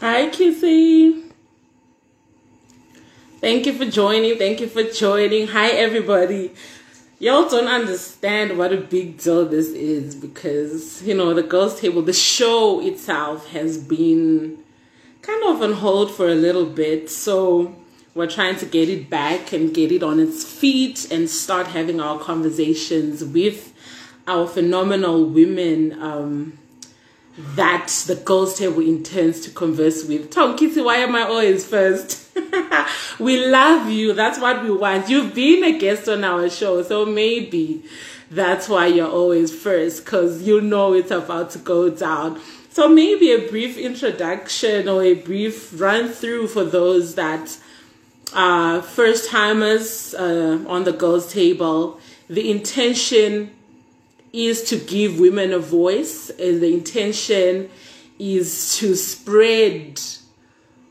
[0.00, 1.24] Hi, Kissy.
[3.42, 4.38] Thank you for joining.
[4.38, 5.48] Thank you for joining.
[5.48, 6.54] Hi, everybody.
[7.18, 12.00] Y'all don't understand what a big deal this is because, you know, the Girls Table,
[12.00, 14.64] the show itself has been
[15.20, 17.10] kind of on hold for a little bit.
[17.10, 17.76] So
[18.14, 22.00] we're trying to get it back and get it on its feet and start having
[22.00, 23.74] our conversations with
[24.26, 26.58] our phenomenal women um,
[27.56, 30.30] that the girls table intends to converse with.
[30.30, 32.28] Tom Kitty, why am I always first?
[33.18, 34.12] we love you.
[34.12, 35.08] That's what we want.
[35.08, 37.84] You've been a guest on our show, so maybe
[38.30, 42.40] that's why you're always first because you know it's about to go down.
[42.70, 47.58] So maybe a brief introduction or a brief run through for those that
[48.32, 52.00] are first timers uh, on the girls table.
[52.28, 53.50] The intention
[54.32, 57.70] is to give women a voice, and the intention
[58.18, 60.00] is to spread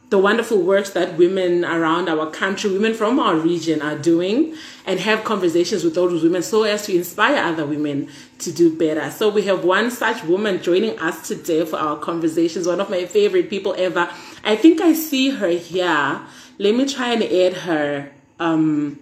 [0.09, 4.55] the wonderful works that women around our country, women from our region are doing,
[4.87, 9.11] and have conversations with those women so as to inspire other women to do better.
[9.11, 13.05] So we have one such woman joining us today for our conversations, one of my
[13.05, 14.09] favorite people ever.
[14.43, 16.21] I think I see her here.
[16.57, 18.11] Let me try and add her.
[18.39, 18.99] Um,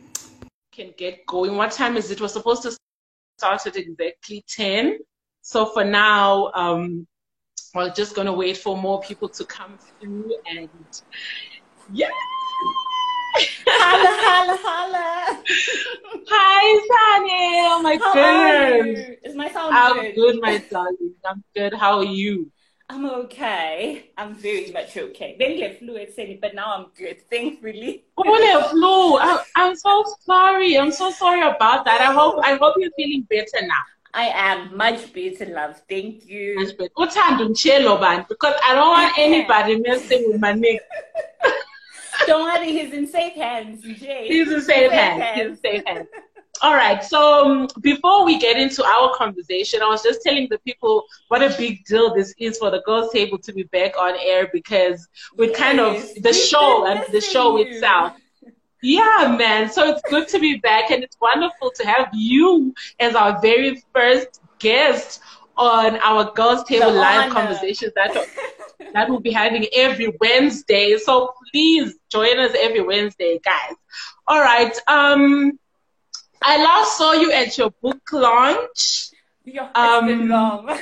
[0.73, 1.55] can get going.
[1.55, 2.19] What time is it?
[2.19, 2.77] We're supposed to
[3.37, 4.97] start at exactly 10.
[5.41, 7.07] So for now, um,
[7.75, 10.69] we're just going to wait for more people to come through and
[11.93, 12.09] yeah.
[13.67, 15.43] holla, holla, holla.
[16.29, 17.61] Hi, Sunny.
[17.69, 18.25] Oh my How goodness.
[18.25, 19.17] are you?
[19.23, 20.15] Is my sound I'm good?
[20.15, 21.13] good, my darling.
[21.23, 21.73] I'm good.
[21.75, 22.51] How are you?
[22.89, 24.11] I'm okay.
[24.17, 25.35] I'm very much okay.
[25.37, 28.05] Then get flu Sydney, but now I'm good, thankfully.
[28.17, 29.17] Oh, flu.
[29.17, 30.77] I, I'm so sorry.
[30.77, 31.99] I'm so sorry about that.
[31.99, 33.83] I hope I hope you're feeling better now.
[34.13, 35.81] I am much better, love.
[35.89, 36.55] Thank you.
[36.55, 36.89] Much better.
[36.97, 40.79] Uthando ngitshelo bani because I don't want anybody messing with my nigga.
[42.25, 44.27] Don't worry, he's in safe hands, Jay.
[44.27, 45.23] He's in safe hands.
[45.35, 46.07] He's in safe hands.
[46.61, 47.03] All right.
[47.03, 51.41] So um, before we get into our conversation, I was just telling the people what
[51.43, 55.07] a big deal this is for the girls' table to be back on air because
[55.37, 58.13] we're kind of the show and the show itself.
[58.83, 59.71] Yeah, man.
[59.71, 63.83] So it's good to be back, and it's wonderful to have you as our very
[63.91, 65.19] first guest
[65.57, 67.33] on our girls' table The live honor.
[67.33, 68.13] conversations that
[68.93, 70.95] that we'll be having every Wednesday.
[70.99, 73.75] So please join us every Wednesday, guys.
[74.27, 74.77] All right.
[74.87, 75.57] Um,
[76.43, 79.09] I last saw you at your book launch.
[79.45, 80.69] Yeah, Um.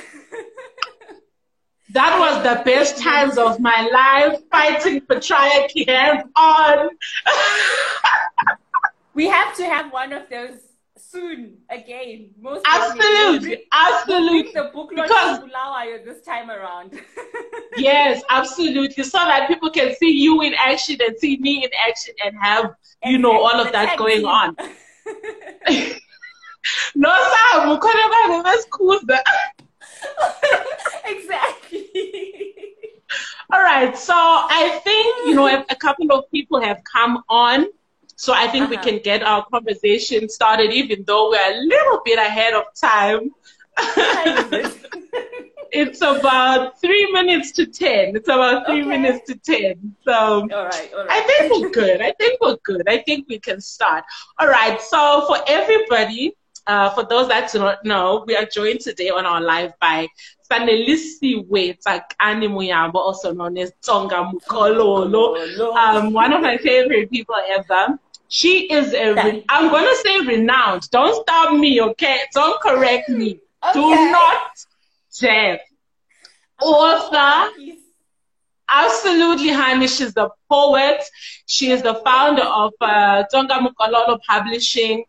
[1.94, 6.90] That was the best times of my life, fighting patriarchy hands on.
[9.14, 10.60] we have to have one of those
[10.98, 12.32] soon again.
[12.38, 14.52] Most absolutely, Bring absolutely.
[14.52, 17.00] the book launch Because- Bulawayo this time around.
[17.78, 19.04] Yes, absolutely.
[19.04, 22.74] So that people can see you in action and see me in action and have,
[23.04, 24.28] you know, all of that going team.
[24.28, 24.56] on.
[26.96, 29.20] No, sir, mukhona bangabasikhundla.
[31.06, 31.86] exactly.
[33.52, 33.96] All right.
[33.98, 37.68] So I think, you know, a, couple of people have come on.
[38.16, 38.86] So I think we Uh-huh.
[38.90, 43.30] can get our conversation started, even though we're a little bit ahead of time.
[45.74, 46.02] What time is it?
[46.02, 48.16] it's about three minutes to 10.
[48.16, 48.90] It's about three Okay.
[48.90, 49.96] minutes to 10.
[50.06, 51.10] So all right, all right.
[51.10, 52.02] I think we're good.
[52.02, 52.88] I think we're good.
[52.88, 54.04] I think we can start.
[54.40, 54.82] All right.
[54.82, 56.34] So for everybody,
[56.68, 60.08] uh, for those that do not know, we are joined today on our live by
[60.52, 65.76] Sanelisiwe Tsakani Muyambo, also known as Tsonga Mukololo.
[65.76, 67.98] Um, one of my favorite people ever.
[68.28, 70.90] She is a, re- I'm going to say renowned.
[70.90, 72.22] Don't stop me, okay?
[72.34, 73.40] Don't correct me.
[73.74, 73.82] Do
[74.12, 74.50] not
[75.20, 75.62] Jeff.
[76.62, 77.52] Author,
[78.68, 79.88] Absolutely, honey.
[79.88, 81.02] She's the poet.
[81.46, 85.06] She is the founder of uh, Mukololo Publishing.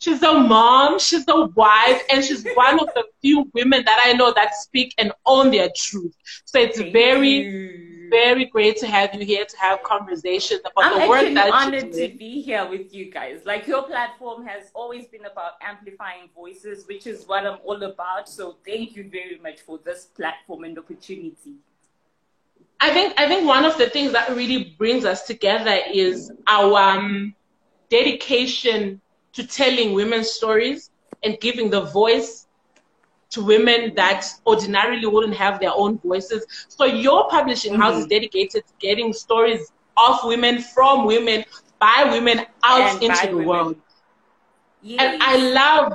[0.00, 0.98] She's a mom.
[0.98, 4.94] She's a wife, and she's one of the few women that I know that speak
[4.98, 6.14] and own their truth.
[6.44, 7.97] So it's Thank very, you.
[8.10, 11.94] Very great to have you here to have conversations about I'm the work that honored
[11.94, 13.40] you to be here with you guys.
[13.44, 18.28] Like your platform has always been about amplifying voices, which is what I'm all about.
[18.28, 21.54] So thank you very much for this platform and opportunity.
[22.80, 26.74] I think I think one of the things that really brings us together is our
[26.76, 27.34] um,
[27.90, 29.00] dedication
[29.32, 30.90] to telling women's stories
[31.22, 32.47] and giving the voice
[33.30, 36.44] to women that ordinarily wouldn't have their own voices.
[36.68, 41.44] So your publishing house is dedicated to getting stories of women from women
[41.78, 43.46] by women out And into the women.
[43.48, 43.76] world.
[44.80, 45.00] Yes.
[45.00, 45.92] And I love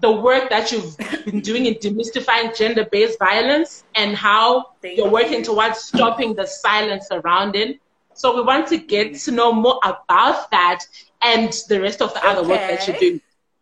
[0.00, 5.06] the work that you've been doing in demystifying gender based violence and how Thank you're
[5.06, 5.12] you.
[5.12, 7.78] working towards stopping the silence around it.
[8.14, 10.80] So we want to get to know more about that
[11.22, 13.20] and the rest of the other work that you're doing.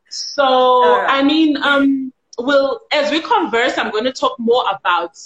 [0.09, 0.45] So,
[0.99, 1.07] right.
[1.09, 5.17] I mean, um, we'll, as we converse, I'm going to talk more about,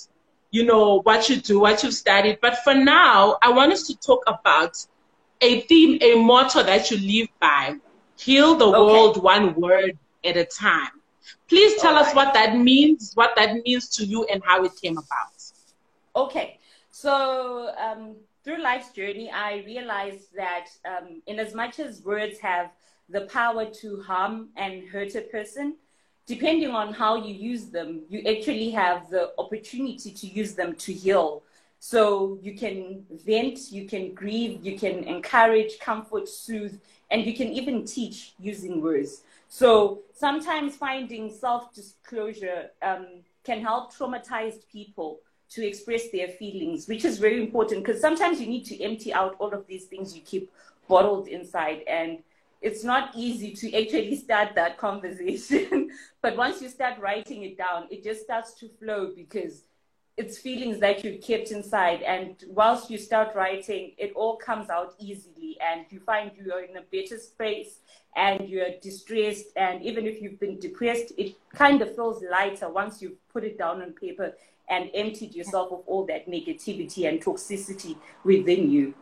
[0.51, 2.39] you know, what you do, what you've studied.
[2.41, 4.77] But for now, I want us to talk about
[5.41, 7.77] a theme, a motto that you live by.
[8.19, 8.79] Heal the Okay.
[8.93, 10.91] world one word at a time.
[11.49, 12.17] Please tell us Alright.
[12.27, 15.33] what that means, what that means to you, and how it came about.
[16.15, 16.59] Okay,
[16.91, 22.71] so um, through life's journey, I realized that um, in as much as words have
[23.09, 25.77] the power to harm and hurt a person,
[26.27, 30.93] depending on how you use them, you actually have the opportunity to use them to
[30.93, 31.43] heal.
[31.79, 36.81] So you can vent, you can grieve, you can encourage, comfort, soothe,
[37.11, 39.23] and you can even teach using words.
[39.49, 43.07] So sometimes finding self disclosure um,
[43.45, 45.21] can help traumatized people
[45.51, 49.37] to express their feelings, which is very important because sometimes you need to empty out
[49.39, 50.51] all of these things you keep
[50.89, 51.83] bottled inside.
[51.87, 52.19] And
[52.67, 55.89] it's not easy to actually start that conversation.
[56.21, 59.63] but once you start writing it down, it just starts to flow because
[60.17, 62.03] it's feelings that you've kept inside.
[62.03, 65.57] And whilst you start writing, it all comes out easily.
[65.61, 67.79] And you find you are in a better space
[68.17, 69.47] and you're distressed.
[69.55, 73.59] And even if you've been depressed, it kind of feels lighter once you've put it
[73.59, 74.35] down on paper
[74.69, 78.93] and emptied yourself of all that negativity and toxicity within you.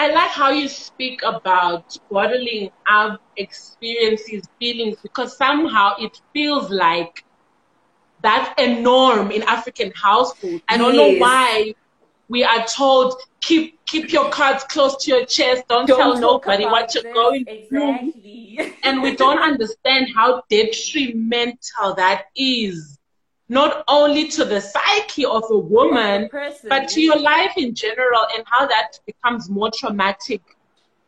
[0.00, 7.22] I like how you speak about bottling up experiences, feelings, because somehow it feels like
[8.22, 10.64] that's a norm in African households.
[10.70, 11.74] I don't know why
[12.28, 16.64] we are told keep keep your cards close to your chest, don't, Don't tell nobody
[16.64, 17.94] what you're going through.
[17.94, 18.76] Exactly.
[18.82, 22.98] And we don't understand how detrimental that is.
[23.50, 28.22] Not only to the psyche of a woman, person, but to your life in general
[28.34, 30.40] and how that becomes more traumatic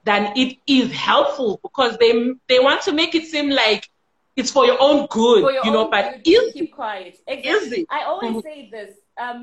[0.04, 2.12] than it is helpful because they
[2.48, 3.88] they want to make it seem like
[4.34, 7.14] it's for your own good, your you know, but good, is keep quiet.
[7.28, 7.50] Exactly.
[7.50, 7.86] Is it?
[7.90, 8.42] I always Mhm.
[8.42, 8.96] say this.
[9.24, 9.40] Um,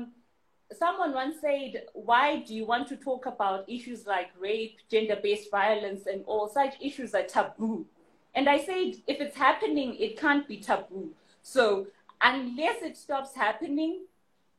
[0.82, 6.02] someone once said, "Why do you want to talk about issues like rape, gender-based violence,
[6.06, 7.86] and all such issues are taboo?"
[8.34, 11.06] And I said, if it's happening, it can't be taboo.
[11.42, 11.86] So
[12.22, 14.04] unless it stops happening,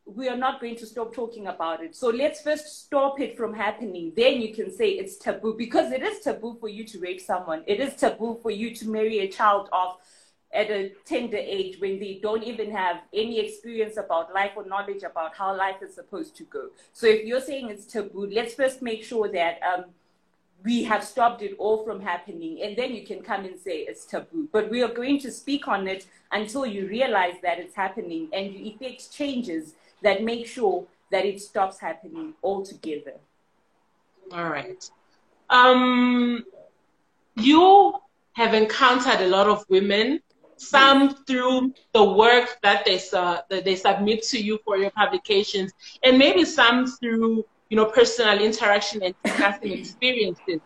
[0.06, 1.96] we are not going to stop talking about it.
[1.96, 4.14] So let's first stop it from happening.
[4.16, 7.64] Then you can say it's taboo because it is taboo for you to rape someone.
[7.68, 9.98] It is taboo for you to marry a child off
[10.54, 15.04] at a tender age when they don't even have any experience about life or knowledge
[15.04, 16.70] about how life is supposed to go.
[16.92, 19.86] So if you're saying it's taboo, let's first make sure that um,
[20.64, 24.06] we have stopped it all from happening and then you can come and say it's
[24.06, 24.48] taboo.
[24.52, 28.54] But we are going to speak on it until you realize that it's happening and
[28.54, 29.74] you effect changes
[30.04, 33.14] that make sure that it stops happening altogether.
[34.32, 34.90] All right.
[35.50, 36.46] Um
[37.36, 37.94] you
[38.34, 40.22] have encountered a lot of women,
[40.58, 45.72] some through the work that they su- that they submit to you for your publications,
[46.04, 50.62] and maybe some through you know personal interaction and discussing experiences.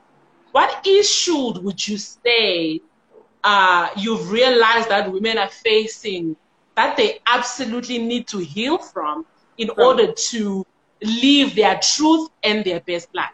[0.52, 2.82] What issues would you say
[3.44, 6.36] uh, you've realized that women are facing
[6.76, 9.26] that they absolutely need to heal from
[9.58, 9.86] in From.
[9.88, 10.66] order to
[11.04, 13.30] live their truth and their best life?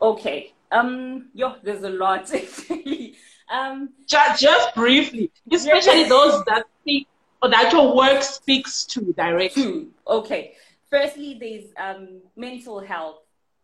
[0.00, 2.30] okay um yo there's a lot
[3.50, 6.08] um Just, just briefly, especially Yes.
[6.08, 7.08] those that speak
[7.42, 9.62] or that your work speaks to directly.
[9.62, 9.94] Two.
[10.06, 10.54] Okay.
[10.90, 13.18] Firstly, there's um, mental health,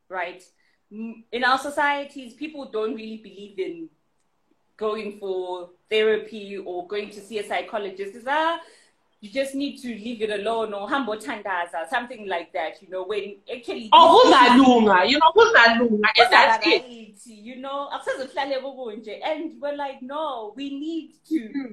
[0.08, 0.42] right?
[0.90, 3.88] In our societies, people don't really believe in
[4.76, 8.14] going for therapy or going to see a psychologist.
[8.14, 8.60] It's, ah,
[9.20, 13.04] you just need to leave it alone or hambo tandaza, something like that, you know,
[13.04, 13.88] when actually.
[13.92, 16.82] Oh, kuzalunga, you know, kuzalunga, and that's it.
[16.82, 17.88] Right, you know,
[19.24, 21.72] and we're like, no, we need to Hmm.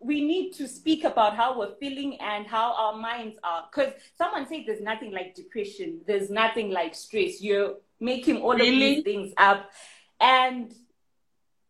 [0.00, 3.66] We need to speak about how we're feeling and how our minds are.
[3.70, 7.42] Because someone said there's nothing like depression, there's nothing like stress.
[7.42, 9.70] You're making all of these things up.
[10.18, 10.74] And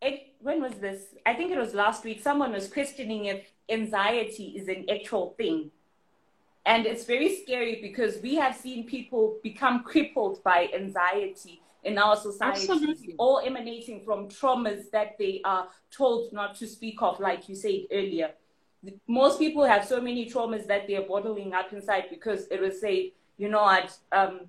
[0.00, 1.02] it, when was this?
[1.26, 2.22] I think it was last week.
[2.22, 5.72] Someone was questioning if anxiety is an actual thing.
[6.64, 12.16] And it's very scary because we have seen people become crippled by anxiety in our
[12.16, 13.14] society, Absolutely.
[13.18, 17.80] all emanating from traumas that they are told not to speak of, like you said
[17.92, 18.32] earlier.
[19.06, 23.10] Most people have so many traumas that they're bottling up inside because it was said,
[23.36, 24.40] you know what, um,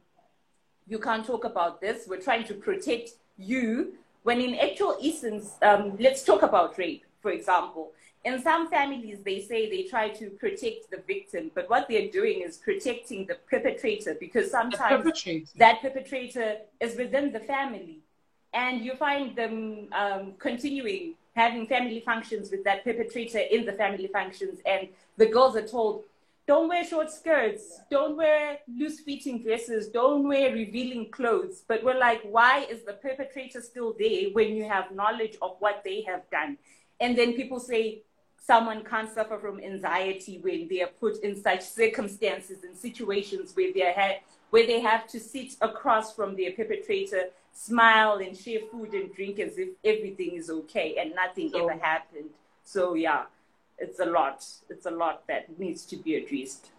[0.88, 2.08] you can't talk about this.
[2.08, 3.94] We're trying to protect you.
[4.24, 7.06] When in actual essence, um, let's talk about rape.
[7.22, 7.94] for example.
[8.24, 12.42] In some families, they say they try to protect the victim, but what they're doing
[12.42, 15.48] is protecting the perpetrator because sometimes perpetrator.
[15.56, 17.98] that perpetrator is within the family.
[18.54, 24.08] And you find them um, continuing having family functions with that perpetrator in the family
[24.08, 26.04] functions, and the girls are told,
[26.48, 31.64] don't wear short skirts, don't wear loose fitting dresses, don't wear revealing clothes.
[31.68, 35.82] But we're like, why is the perpetrator still there when you have knowledge of what
[35.86, 36.58] they have done?
[37.00, 38.02] And then people say
[38.42, 43.72] someone can't suffer from anxiety when they are put in such circumstances and situations where
[43.74, 44.16] they have
[44.50, 49.40] where they have to sit across from their perpetrator, smile and share food and drink
[49.40, 52.30] as if everything is okay and nothing so, ever happened.
[52.66, 53.24] So yeah
[53.82, 54.46] it's a lot.
[54.70, 56.70] It's a lot that needs to be addressed.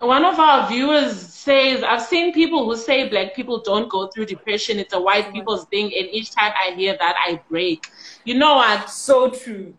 [0.00, 4.26] One of our viewers says, I've seen people who say black people don't go through
[4.26, 4.78] depression.
[4.78, 5.92] It's a white people's thing.
[5.96, 7.86] And each time I hear that, I break.
[8.24, 8.88] You know what?
[8.88, 9.74] So true.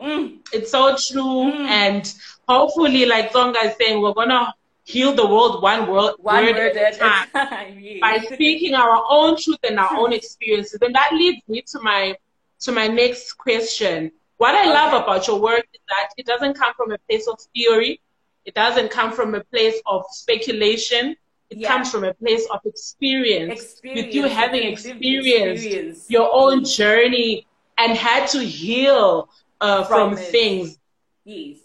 [0.00, 0.38] Mm.
[0.52, 1.52] It's so true.
[1.52, 1.66] Mm.
[1.66, 2.14] And
[2.48, 4.52] hopefully, like Tsonga is saying, we're going to
[4.84, 7.28] heal the world one, world, one word, word at a time,
[8.00, 10.78] by speaking our own truth and our own experiences.
[10.82, 12.16] And that leads me to my
[12.60, 14.12] to my next question.
[14.36, 14.70] What I okay.
[14.70, 18.00] love about your work is that it doesn't come from a place of theory.
[18.44, 21.16] It doesn't come from a place of speculation.
[21.50, 21.68] It yeah.
[21.68, 23.60] comes from a place of experience.
[23.60, 26.10] experience with you having experienced experience.
[26.10, 29.28] your own journey and had to heal
[29.60, 30.78] uh, from, from things.
[31.24, 31.58] Yes.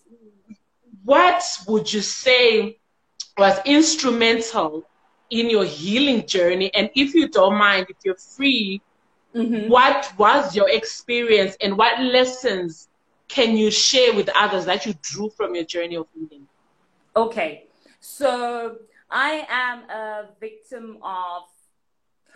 [1.03, 2.79] What would you say
[3.37, 4.85] was instrumental
[5.29, 6.73] in your healing journey?
[6.73, 8.81] And if you don't mind, if you're free,
[9.35, 9.69] Mm-hmm.
[9.69, 12.87] What was your experience and what lessons
[13.27, 16.47] can you share with others that you drew from your journey of healing?
[17.15, 17.65] Okay.
[17.99, 18.77] So
[19.11, 21.43] I am a victim of,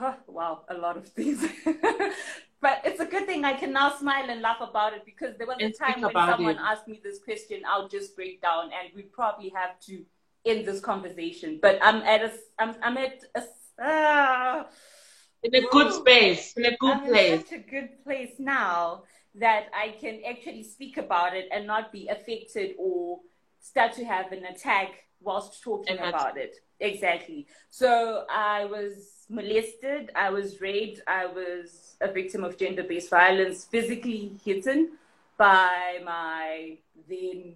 [0.02, 1.46] oh, wow, a lot of things.
[2.62, 5.48] but it's a good thing I can now smile and laugh about it because there
[5.48, 6.62] was and a time when someone it.
[6.62, 10.04] asked me this question, I'll just break down and we probably have to
[10.46, 11.60] end this conversation.
[11.62, 14.64] But I'm at a, I'm, I'm at a, uh,
[15.44, 17.32] in a good space, in a good I'm place.
[17.32, 19.04] in such a good place now
[19.36, 23.20] that I can actually speak about it and not be affected or
[23.62, 26.56] start to have an attack whilst talking about it.
[26.80, 27.48] Exactly.
[27.70, 33.66] So I was molested, I was raped, I was a victim of gender based violence,
[33.66, 34.92] physically hidden
[35.38, 37.56] by my then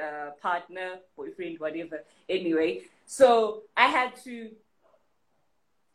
[0.00, 2.04] uh, partner, boyfriend, whatever.
[2.28, 4.50] Anyway, so I had to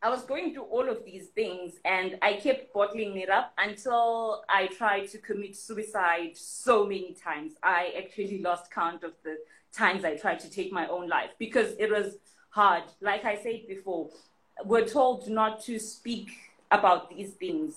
[0.03, 4.43] I was going through all of these things and I kept bottling it up until
[4.49, 7.53] I tried to commit suicide so many times.
[7.63, 9.37] I actually lost count of the
[9.71, 12.17] times I tried to take my own life because it was
[12.49, 12.83] hard.
[12.99, 14.09] Like I said before,
[14.65, 16.29] we're told not to speak
[16.71, 17.75] about these things,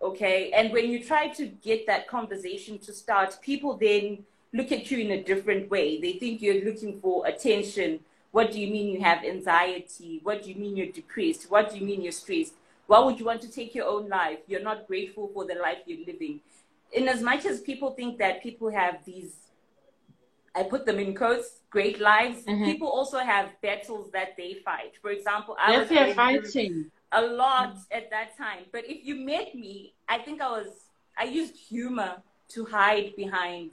[0.00, 0.52] okay?
[0.52, 4.98] And when you try to get that conversation to start, people then look at you
[4.98, 6.00] in a different way.
[6.00, 10.20] They think you're looking for attention what do you mean you have anxiety?
[10.22, 11.50] What do you mean you're depressed?
[11.50, 12.54] What do you mean you're stressed?
[12.86, 14.38] Why would you want to take your own life?
[14.46, 16.40] You're not grateful for the life you're living.
[16.92, 19.34] In as much as people think that people have these,
[20.54, 22.64] I put them in quotes, great lives, mm-hmm.
[22.64, 24.94] people also have battles that they fight.
[25.00, 27.98] For example, I yes, was fighting a lot mm-hmm.
[27.98, 28.64] at that time.
[28.72, 30.68] But if you met me, I think I was,
[31.18, 33.72] I used humor to hide behind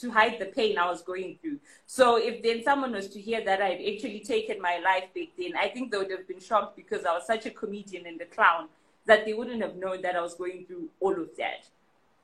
[0.00, 1.58] to hide the pain I was going through.
[1.86, 5.52] So if then someone was to hear that I'd actually taken my life back then,
[5.58, 8.24] I think they would have been shocked because I was such a comedian and a
[8.24, 8.68] clown
[9.06, 11.66] that they wouldn't have known that I was going through all of that.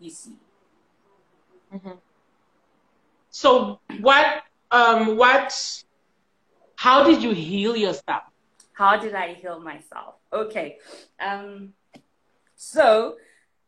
[0.01, 0.37] You see.
[1.75, 1.91] Mm-hmm.
[3.37, 4.45] So what?
[4.71, 5.53] Um, what?
[6.77, 8.23] How did you heal yourself?
[8.73, 10.15] How did I heal myself?
[10.33, 10.79] Okay.
[11.21, 11.75] Um,
[12.55, 13.17] so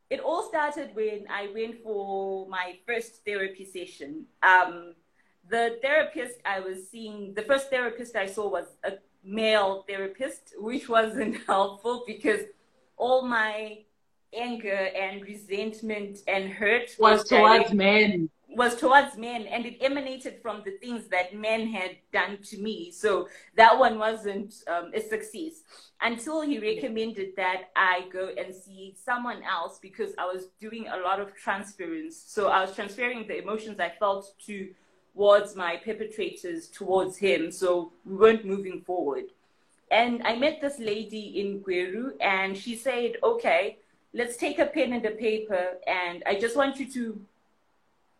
[0.08, 4.24] it all started when I went for my first therapy session.
[4.42, 4.94] Um,
[5.50, 10.88] the therapist I was seeing, the first therapist I saw was a male therapist, which
[10.88, 12.40] wasn't helpful because
[12.96, 13.84] all my
[14.34, 20.40] anger and resentment and hurt was, was towards men was towards men and it emanated
[20.42, 22.90] from the things that men had done to me.
[22.90, 25.62] So that one wasn't um, a success
[26.00, 30.96] until he recommended that I go and see someone else because I was doing a
[30.96, 32.16] lot of transference.
[32.16, 34.70] So I was transferring the emotions I felt to
[35.14, 37.50] towards my perpetrators towards him.
[37.50, 39.24] So we weren't moving forward.
[39.90, 43.78] And I met this lady in Gweru and she said, okay,
[44.12, 47.20] let's take a pen and a paper and I just want you to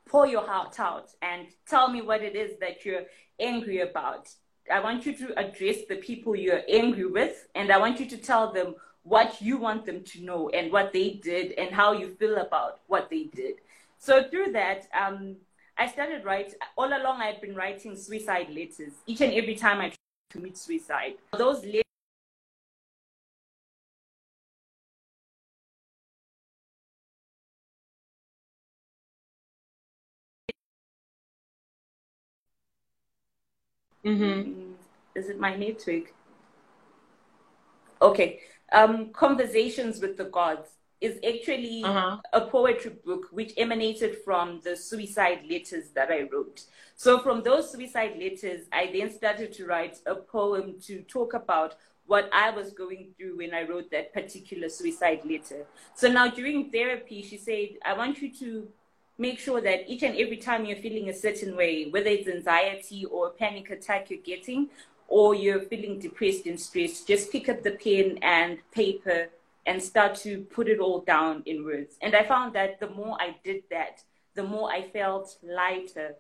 [0.09, 3.05] pour your heart out and tell me what it is that you're
[3.39, 4.29] angry about.
[4.73, 8.17] I want you to address the people you're angry with, and I want you to
[8.19, 12.09] tell them what you want them to know and what they did and how you
[12.09, 13.57] feel about what they did.
[13.99, 15.37] So through that, um,
[15.79, 16.55] I started writing.
[16.77, 18.93] All along, I'd been writing suicide letters.
[19.07, 19.93] Each and every time I tried
[20.31, 21.83] to commit suicide, those letters.
[34.05, 34.73] Mm-hmm.
[35.15, 36.15] Is it my network?
[38.01, 38.41] Okay.
[38.73, 40.69] Um, Conversations with the Gods
[41.01, 42.19] is actually Uh-huh.
[42.33, 46.65] a poetry book which emanated from the suicide letters that I wrote.
[46.97, 51.77] So from those suicide letters, I then started to write a poem to talk about
[52.07, 55.67] what I was going through when I wrote that particular suicide letter.
[55.95, 58.69] So now during therapy, she said, I want you to
[59.19, 63.05] make sure that each and every time you're feeling a certain way, whether it's anxiety
[63.05, 64.69] or a panic attack you're getting,
[65.09, 69.29] or you're feeling depressed and stressed, just pick up the pen and paper
[69.67, 71.97] and start to put it all down in words.
[72.01, 74.03] And I found that the more I did that,
[74.35, 76.15] the more I felt lighter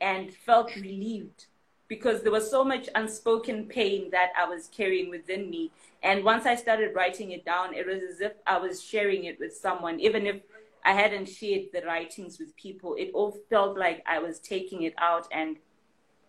[0.00, 1.46] and felt relieved
[1.88, 5.70] because there was so much unspoken pain that I was carrying within me.
[6.02, 9.38] And once I started writing it down, it was as if I was sharing it
[9.40, 10.36] with someone, even if
[10.84, 12.94] I hadn't shared the writings with people.
[12.98, 15.56] It all felt like I was taking it out and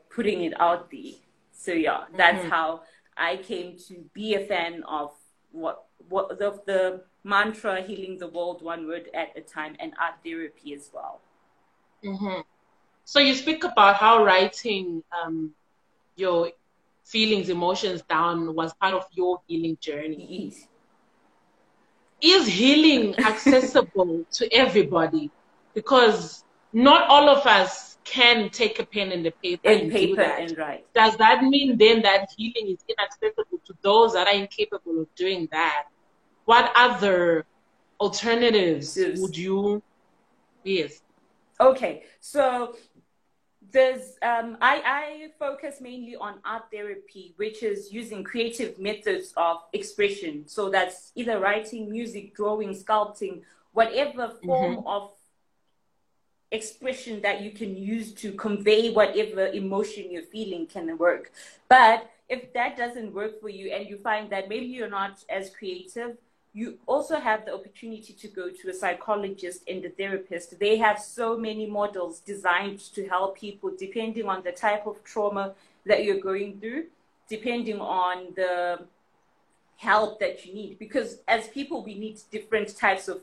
[0.09, 1.13] putting it out there.
[1.53, 2.49] So yeah, that's Mhm.
[2.49, 2.81] how
[3.17, 5.11] I came to be a fan of
[5.51, 10.15] what what the, the mantra healing the world one word at a time and art
[10.23, 11.21] therapy as well.
[12.03, 12.41] Mm-hmm.
[13.05, 15.53] So you speak about how writing um,
[16.15, 16.51] your
[17.03, 20.49] feelings, emotions down was part of your healing journey.
[20.51, 20.67] Yes.
[22.21, 25.31] Is healing accessible to everybody?
[25.73, 29.97] Because not all of us can take a pen and a paper and, And do
[29.97, 30.39] paper that.
[30.41, 30.85] and write.
[30.93, 35.47] Does that mean then that healing is inaccessible to those that are incapable of doing
[35.51, 35.83] that?
[36.45, 37.45] What other
[37.99, 39.19] alternatives Yes.
[39.19, 39.81] would you?
[40.63, 41.01] Yes.
[41.59, 42.75] Okay, so
[43.69, 49.57] there's um, I, I focus mainly on art therapy, which is using creative methods of
[49.73, 50.47] expression.
[50.47, 53.41] So that's either writing, music, drawing, sculpting,
[53.73, 55.11] whatever form of
[56.51, 61.31] expression that you can use to convey whatever emotion you're feeling can work.
[61.69, 65.49] But if that doesn't work for you and you find that maybe you're not as
[65.49, 66.17] creative,
[66.53, 70.59] you also have the opportunity to go to a psychologist and a therapist.
[70.59, 75.53] They have so many models designed to help people depending on the type of trauma
[75.85, 76.85] that you're going through,
[77.29, 78.85] depending on the
[79.77, 80.77] help that you need.
[80.77, 83.21] Because as people, we need different types of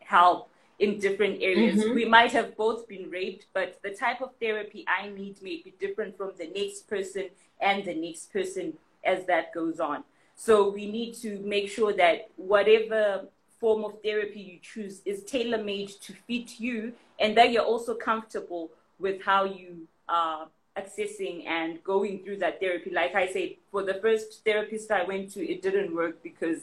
[0.00, 0.48] help
[0.78, 1.84] in different areas.
[1.84, 1.94] Mhm.
[1.94, 5.74] We might have both been raped, but the type of therapy I need may be
[5.78, 10.04] different from the next person and the next person as that goes on.
[10.40, 13.24] So we need to make sure that whatever
[13.58, 17.92] form of therapy you choose is tailor made to fit you and that you're also
[17.92, 18.70] comfortable
[19.00, 20.46] with how you are
[20.76, 22.90] accessing and going through that therapy.
[22.90, 26.62] Like I said, for the first therapist I went to, it didn't work because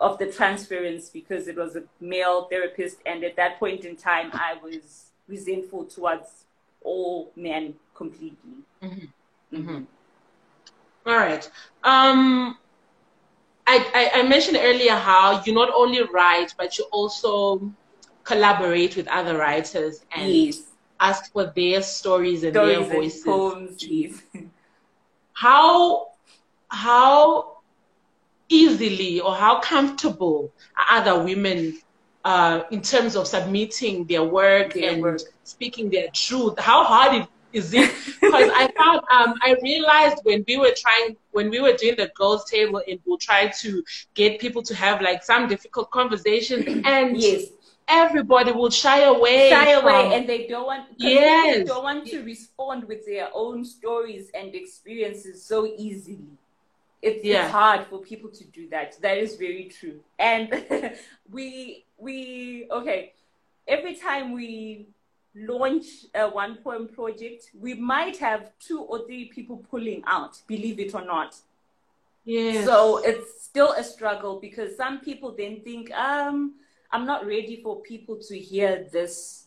[0.00, 4.30] of the transference because it was a male therapist and at that point in time
[4.32, 6.44] I was resentful towards
[6.82, 8.64] all men completely.
[9.52, 9.86] Mhm.
[11.04, 11.50] All right.
[11.84, 12.56] Um,
[13.72, 17.72] I, I, I mentioned earlier how you not only write, but you also
[18.24, 20.62] collaborate with other writers and Yes.
[21.00, 23.24] ask for their stories and Stories their and voices.
[23.24, 24.12] poems, yes.
[25.32, 26.08] How
[26.68, 27.56] how
[28.48, 31.74] easily or how comfortable are other women
[32.24, 35.20] uh, in terms of submitting their work Their and work.
[35.44, 36.58] speaking their truth?
[36.58, 37.90] How hard it, is it?
[38.20, 42.10] Because I found um, I realized when we were trying when we were doing the
[42.14, 43.82] girls table and we try to
[44.14, 47.46] get people to have like some difficult conversations and yes.
[47.88, 51.66] everybody would shy away Shy from- away and they don't want 'cause they Yes.
[51.68, 56.18] don't want to respond with their own stories and experiences so easily.
[57.02, 57.42] It's, Yeah.
[57.44, 59.00] it's hard for people to do that.
[59.02, 60.00] That is very true.
[60.18, 60.48] And
[61.30, 63.12] we we okay.
[63.66, 64.86] Every time we
[65.34, 70.78] launch a one poem project, we might have two or three people pulling out, believe
[70.78, 71.36] it or not.
[72.24, 72.64] Yes.
[72.66, 76.54] So it's still a struggle because some people then think, um,
[76.90, 79.46] I'm not ready for people to hear this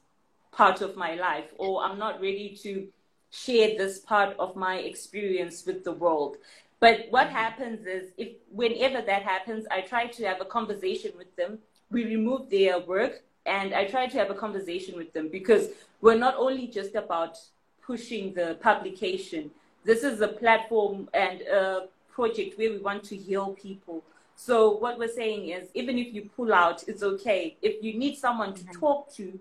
[0.52, 2.88] part of my life, or I'm not ready to
[3.30, 6.38] share this part of my experience with the world.
[6.80, 11.34] But what happens is, if whenever that happens, I try to have a conversation with
[11.36, 11.60] them.
[11.92, 15.70] We remove their work, and I try to have a conversation with them because
[16.02, 17.38] we're not only just about
[17.82, 19.52] pushing the publication.
[19.84, 24.04] This is a platform and a project where we want to heal people.
[24.36, 27.56] So what we're saying is, even if you pull out, it's okay.
[27.62, 29.40] If you need someone to talk to,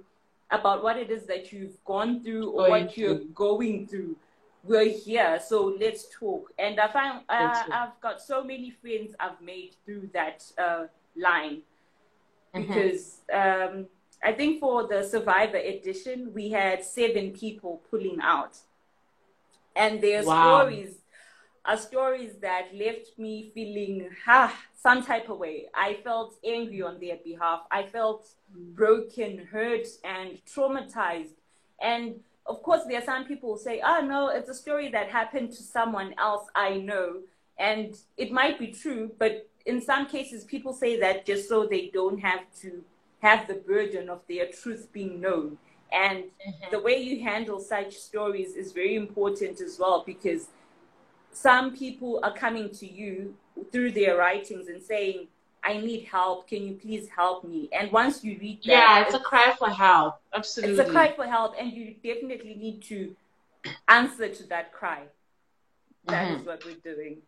[0.50, 4.16] about what it is that you've gone through or going what you're going through.
[4.62, 6.50] We're here, so let's talk.
[6.58, 10.86] And I find uh, I've got so many friends I've made through that uh,
[11.16, 11.60] line
[12.54, 12.62] mm-hmm.
[12.62, 13.86] because um,
[14.24, 18.56] I think for the Survivor edition, we had seven people pulling out.
[19.76, 20.60] And their wow.
[20.60, 20.94] stories
[21.66, 25.66] are stories that left me feeling ah, some type of way.
[25.74, 27.60] I felt angry on their behalf.
[27.70, 31.34] I felt broken, hurt, and traumatized.
[31.82, 35.08] And of course, there are some people who say, oh, no, it's a story that
[35.08, 37.20] happened to someone else I know.
[37.58, 41.90] And it might be true, but in some cases, people say that just so they
[41.92, 42.82] don't have to
[43.24, 45.56] have the burden of their truth being known.
[45.90, 46.70] And mm-hmm.
[46.70, 50.48] the way you handle such stories is very important as well because
[51.32, 53.34] some people are coming to you
[53.72, 55.28] through their writings and saying,
[55.62, 56.48] I need help.
[56.48, 57.70] Can you please help me?
[57.72, 60.20] And once you read that, yeah, it's, it's a cry for help.
[60.34, 63.16] Absolutely, it's a cry for help, and you definitely need to
[63.88, 65.04] answer to that cry.
[66.06, 66.40] That mm-hmm.
[66.40, 67.22] is what we're doing.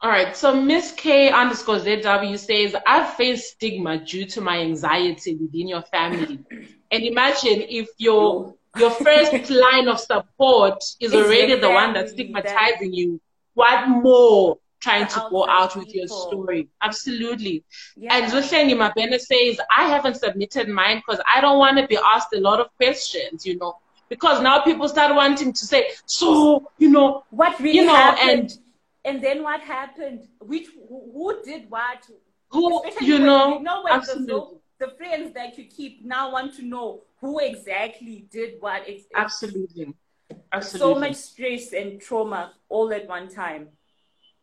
[0.00, 0.36] All right.
[0.36, 5.82] So Miss K underscore ZW says, I've faced stigma due to my anxiety within your
[5.82, 6.40] family.
[6.90, 12.92] and imagine if your your first line of support is already the one that's stigmatizing
[12.92, 13.20] you.
[13.54, 16.68] What more trying to go out with your story?
[16.82, 17.64] Absolutely.
[17.96, 18.16] Yeah.
[18.16, 22.34] And Zuhleni Mabene says, I haven't submitted mine because I don't want to be asked
[22.34, 23.78] a lot of questions, you know.
[24.10, 28.50] Because now people start wanting to say, so, you know, what really you know, happened?
[28.52, 28.58] And,
[29.06, 30.28] and then what happened?
[30.40, 32.06] Which who did what?
[32.50, 33.58] Who you know?
[33.58, 34.58] You know when absolutely.
[34.78, 38.82] The, the friends that you keep now want to know who exactly did what.
[39.14, 39.94] Absolutely.
[40.52, 40.94] Absolutely.
[40.94, 43.68] So much stress and trauma all at one time.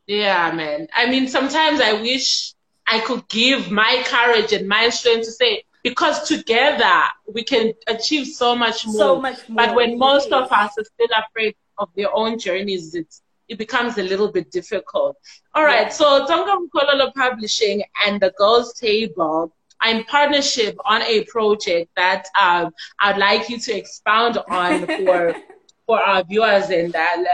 [0.08, 0.88] Yeah, man.
[0.93, 2.54] I mean, sometimes I wish
[2.88, 8.28] I could give my courage and my strength to say, because together we can achieve
[8.28, 8.95] so much more.
[8.95, 9.65] So much more.
[9.65, 13.97] But when most of us are still afraid of their own journeys, it's it becomes
[13.97, 15.17] a little bit difficult.
[15.53, 15.89] All right, yeah.
[15.89, 22.25] so Tsonga Mukololo Publishing and the Girls Table are in partnership on a project that
[22.39, 25.36] um, I'd like you to expound on for
[25.86, 27.25] for our viewers and uh,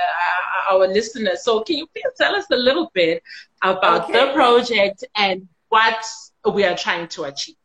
[0.71, 1.43] our listeners.
[1.43, 3.21] So can you please tell us a little bit
[3.61, 4.13] about okay.
[4.13, 6.03] the project and what
[6.51, 7.55] we are trying to achieve?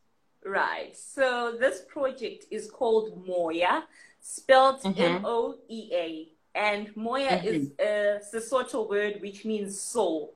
[0.44, 0.94] Right.
[0.94, 3.84] So this project is called Moya,
[4.20, 5.00] spelled mm-hmm.
[5.00, 7.46] M-O-E-A and Moya mm-hmm.
[7.46, 10.34] is a Sesotho word which means soul.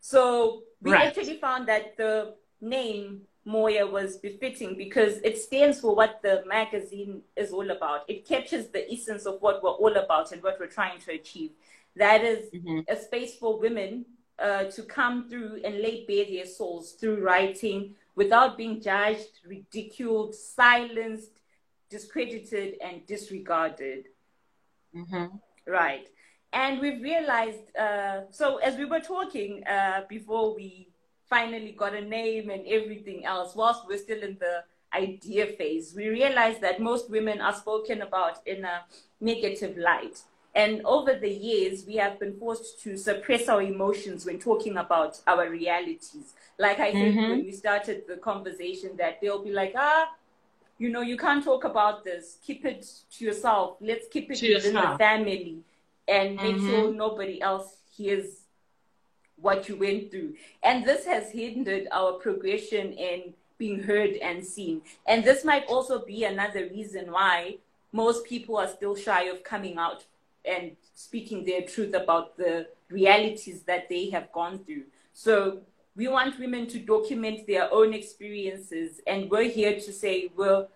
[0.00, 1.06] So we right.
[1.06, 7.22] actually found that the name Moya was befitting because it stands for what the magazine
[7.36, 8.00] is all about.
[8.08, 11.52] It captures the essence of what we're all about and what we're trying to achieve.
[11.94, 12.80] That is mm-hmm.
[12.88, 14.04] a space for women
[14.38, 20.34] uh, to come through and lay bare their souls through writing without being judged, ridiculed,
[20.34, 21.30] silenced,
[21.88, 24.06] discredited, and disregarded.
[24.94, 25.36] Mm-hmm.
[25.66, 26.08] Right.
[26.52, 30.88] And we've realized, uh, so as we were talking uh, before we
[31.28, 36.08] finally got a name and everything else, whilst we're still in the idea phase, we
[36.08, 38.84] realized that most women are spoken about in a
[39.20, 40.22] negative light.
[40.54, 45.20] And over the years, we have been forced to suppress our emotions when talking about
[45.26, 46.32] our realities.
[46.58, 47.30] Like I said mm-hmm.
[47.30, 50.08] when we started the conversation, that they'll be like, ah,
[50.78, 52.38] you know, you can't talk about this.
[52.44, 53.76] Keep it to yourself.
[53.80, 55.60] Let's keep it within the family
[56.08, 56.68] and make mm-hmm.
[56.68, 58.42] sure nobody else hears
[59.40, 60.34] what you went through.
[60.62, 64.82] And this has hindered our progression in being heard and seen.
[65.06, 67.56] And this might also be another reason why
[67.92, 70.04] most people are still shy of coming out
[70.44, 74.84] and speaking their truth about the realities that they have gone through.
[75.12, 75.60] So
[75.96, 80.66] we want women to document their own experiences, and we're here to say we're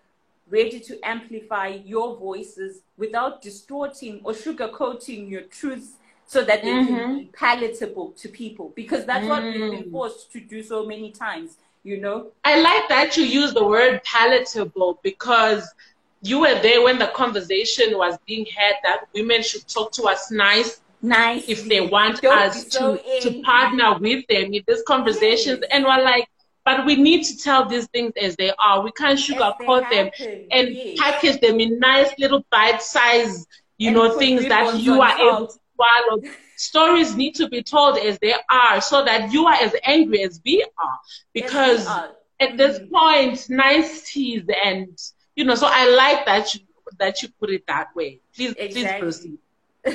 [0.49, 5.93] ready to amplify your voices without distorting or sugarcoating your truths
[6.25, 6.95] so that they mm-hmm.
[6.95, 9.29] can be palatable to people because that's mm.
[9.29, 9.91] what we've been mm.
[9.91, 14.01] forced to do so many times you know i like that you use the word
[14.03, 15.73] palatable because
[16.21, 20.31] you were there when the conversation was being had that women should talk to us
[20.31, 24.83] nice nice if they want Don't us so to, to partner with them in these
[24.87, 25.69] conversations yes.
[25.71, 26.27] and we're like
[26.63, 30.09] but we need to tell these things as they are we can't sugarcoat them
[30.51, 30.99] and yes.
[30.99, 33.45] package them in nice little bite size
[33.77, 36.21] you and know things that you are able to swallow
[36.55, 40.39] stories need to be told as they are so that you are as angry as
[40.45, 40.99] we are
[41.33, 42.11] because we are.
[42.39, 42.93] at this mm-hmm.
[42.93, 44.97] point niceties and
[45.35, 46.61] you know so i like that you
[46.99, 48.83] that you put it that way please exactly.
[48.83, 49.37] please proceed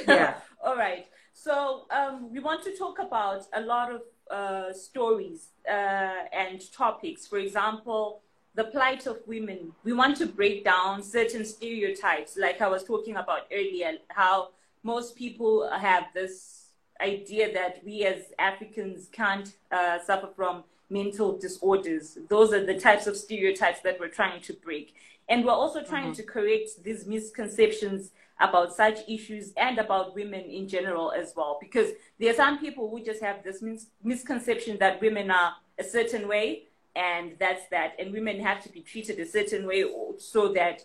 [0.08, 5.48] yeah all right so um, we want to talk about a lot of uh, stories
[5.68, 7.26] uh, and topics.
[7.26, 8.22] For example,
[8.54, 9.72] the plight of women.
[9.84, 14.48] We want to break down certain stereotypes, like I was talking about earlier, how
[14.82, 16.70] most people have this
[17.02, 22.16] idea that we as Africans can't uh, suffer from mental disorders.
[22.28, 24.94] Those are the types of stereotypes that we're trying to break.
[25.28, 26.12] And we're also trying mm-hmm.
[26.14, 31.58] to correct these misconceptions about such issues and about women in general as well.
[31.60, 35.84] Because there are some people who just have this mis- misconception that women are a
[35.84, 37.94] certain way and that's that.
[37.98, 39.84] And women have to be treated a certain way
[40.18, 40.82] so that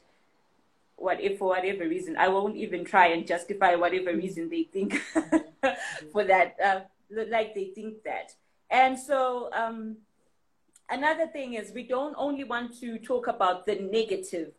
[0.96, 5.02] what if for whatever reason, I won't even try and justify whatever reason they think
[6.12, 6.82] for that, uh,
[7.30, 8.34] like they think that.
[8.70, 9.98] And so um,
[10.90, 14.52] another thing is we don't only want to talk about the negative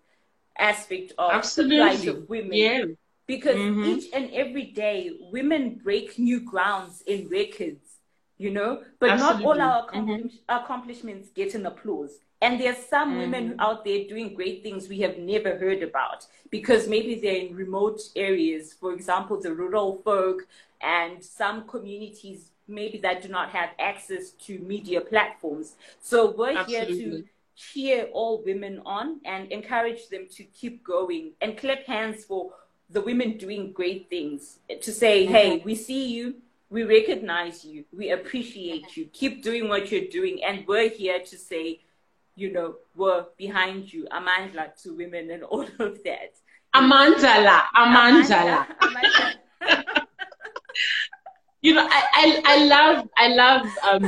[0.58, 2.08] aspect of Absolutely.
[2.08, 2.52] of women.
[2.52, 2.84] Yeah.
[3.26, 3.84] Because mm-hmm.
[3.84, 7.92] each and every day, women break new grounds in records
[8.42, 9.44] you know, but Absolutely.
[9.44, 10.26] not all our mm-hmm.
[10.48, 12.18] accomplishments get an applause.
[12.40, 13.18] And there's some mm.
[13.18, 17.54] women out there doing great things we have never heard about because maybe they're in
[17.54, 20.48] remote areas, for example, the rural folk
[20.80, 25.76] and some communities maybe that do not have access to media platforms.
[26.00, 26.94] So we're Absolutely.
[26.96, 27.24] here to
[27.56, 32.52] cheer all women on and encourage them to keep going and clap hands for
[32.90, 35.34] the women doing great things to say, mm-hmm.
[35.34, 36.34] hey, we see you,
[36.70, 41.36] we recognize you, we appreciate you, keep doing what you're doing, and we're here to
[41.36, 41.80] say,
[42.34, 46.34] you know, we're behind you, Amandla to women and all of that.
[46.74, 48.66] Amandala, Amandala.
[51.60, 54.02] you know, I, I, I love, I love um,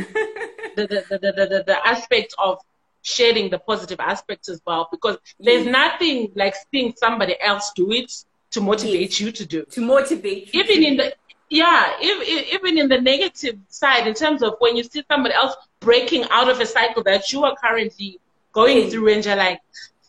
[0.76, 2.58] the, the, the, the, the aspect of
[3.04, 5.72] sharing the positive aspects as well, because there's yes.
[5.72, 8.10] nothing like seeing somebody else do it
[8.50, 9.20] to motivate yes.
[9.20, 9.64] you to do.
[9.72, 10.62] To motivate you.
[10.62, 11.14] Even in the
[11.50, 15.54] yeah, if, even in the negative side, in terms of when you see somebody else
[15.80, 18.18] breaking out of a cycle that you are currently
[18.52, 18.90] going mm.
[18.90, 19.60] through, and you're like,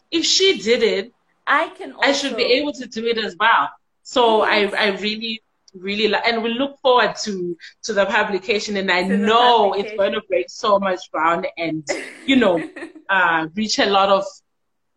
[0.10, 1.14] if she did it,
[1.46, 1.92] I can.
[1.92, 2.08] Also...
[2.08, 3.70] I should be able to do it as well.
[4.04, 4.74] So yes.
[4.74, 5.42] I, I really,
[5.80, 10.14] really, like, and we look forward to to the publication, and I know it's going
[10.14, 11.88] to break so much ground, and
[12.26, 12.64] you know,
[13.10, 14.26] uh, reach a lot of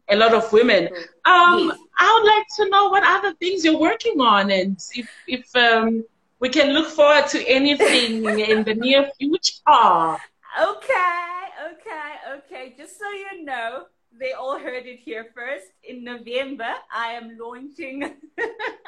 [0.09, 0.89] a lot of women.
[1.25, 1.79] Um, yes.
[1.99, 6.05] I would like to know what other things you're working on, and if if um
[6.41, 10.17] we can look forward to anything in the near future.
[10.61, 11.29] Okay,
[11.71, 12.75] okay, okay.
[12.77, 13.87] Just so you know,
[14.19, 15.67] they all heard it here first.
[15.83, 18.03] In November, I am launching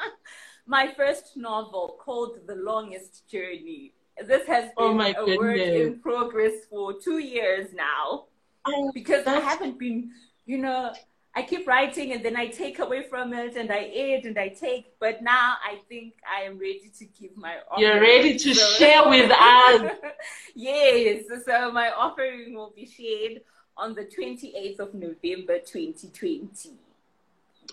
[0.71, 3.91] my first novel called The Longest Journey.
[4.25, 5.37] This has oh been oh a goodness.
[5.37, 8.27] work in progress for two years now.
[8.65, 10.11] Oh, because I haven't been,
[10.45, 10.93] you know,
[11.35, 14.47] I keep writing and then I take away from it and I add and I
[14.47, 14.93] take.
[14.97, 17.87] But now I think I am ready to give my offering.
[17.87, 19.91] You're ready to so, share with us.
[20.55, 21.25] yes.
[21.45, 23.41] So my offering will be shared
[23.75, 26.77] on the 28th of November 2020.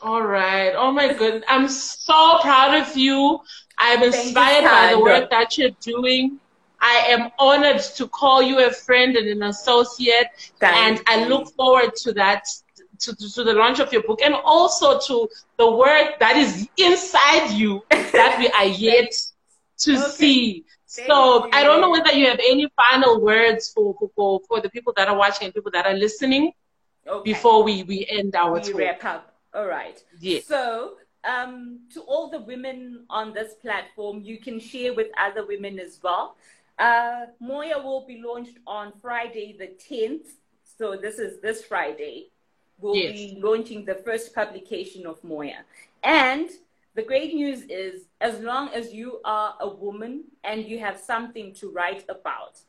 [0.02, 0.72] All right.
[0.76, 1.44] Oh my goodness.
[1.48, 3.40] I'm so proud of you.
[3.78, 6.38] I'm inspired you, by the work that you're doing.
[6.80, 10.28] I am honored to call you a friend and an associate.
[10.61, 11.02] Thank and.
[11.06, 12.44] I look forward to that
[13.00, 17.50] to, to, the launch of your book and also to the work that is inside
[17.52, 19.12] you that we are yet
[19.78, 20.11] to okay.
[20.11, 20.64] see.
[20.88, 21.50] Thank so you.
[21.52, 25.08] I don't know whether you have any final words for, for, for the people that
[25.08, 26.52] are watching and people that are listening
[27.06, 27.32] okay.
[27.32, 29.27] before we, we end our we talk.
[29.54, 30.02] All right.
[30.20, 30.46] Yes.
[30.46, 35.78] So um, to all the women on this platform, you can share with other women
[35.78, 36.37] as well.
[36.78, 40.26] Uh, Moya will be launched on Friday the 10th.
[40.78, 42.30] So this is this Friday
[42.80, 43.12] We'll yes.
[43.12, 45.64] be launching the first publication of Moya.
[46.04, 46.48] And
[46.94, 51.52] the great news is, as long as you are a woman and you have something
[51.54, 52.61] to write about,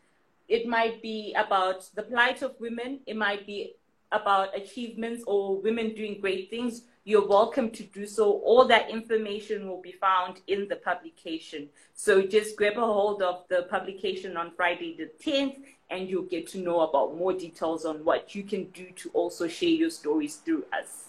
[0.48, 3.76] it might be about the plight of women, it might be
[4.12, 8.32] about achievements or women doing great things, you're welcome to do so.
[8.32, 11.69] All that information will be found in the publication.
[11.93, 15.58] So just grab a hold of the publication on Friday the 10th
[15.89, 19.48] and you'll get to know about more details on what you can do to also
[19.48, 21.06] share your stories through us.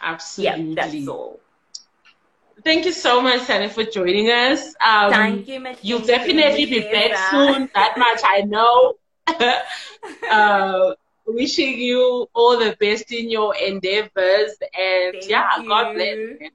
[0.00, 0.74] Absolutely.
[0.74, 1.40] Yeah, that's all.
[2.64, 4.74] Thank you so much, Sally, for joining us.
[4.84, 7.70] Um, Thank you, You'll definitely be back soon.
[7.74, 8.94] That much I know.
[10.30, 10.94] uh,
[11.34, 15.68] wishing you all the best in your endeavors, and Thank yeah, you.
[15.68, 16.50] God bless.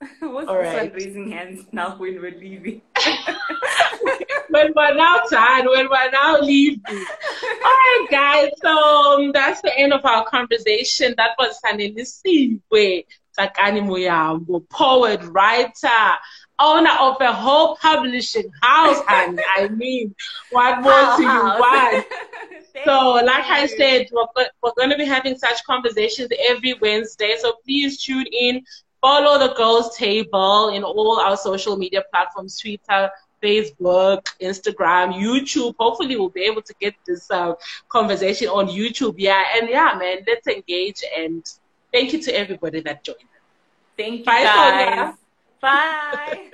[0.20, 0.94] What's all right.
[0.94, 2.82] raising hands now when we're leaving?
[4.50, 6.80] when we're now tired, when we're now leaving.
[6.88, 7.04] All
[7.62, 8.50] right, guys.
[8.62, 11.14] So um, that's the end of our conversation.
[11.16, 13.04] That was Sanelisiwe
[13.38, 16.18] Tsakani Muyambo, poet, writer,
[16.58, 20.14] owner of a whole publishing house, and I mean,
[20.50, 22.06] what more do you want?
[22.84, 27.36] so, like I said, we're, we're going to be having such conversations every Wednesday.
[27.38, 28.64] So please tune in,
[29.00, 33.10] follow the Girls Table in all our social media platforms, Twitter,
[33.42, 35.74] Facebook, Instagram, YouTube.
[35.78, 37.54] Hopefully, we'll be able to get this uh,
[37.88, 39.14] conversation on YouTube.
[39.18, 41.04] Yeah, and yeah, man, let's engage.
[41.16, 41.44] And
[41.92, 43.18] thank you to everybody that joined.
[43.18, 43.24] Us.
[43.96, 45.14] Thank you, Bye, guys.
[45.60, 46.50] Bye.